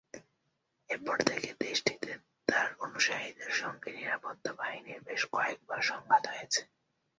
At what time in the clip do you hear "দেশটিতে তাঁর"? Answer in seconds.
1.61-2.69